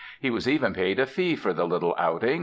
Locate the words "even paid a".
0.49-1.05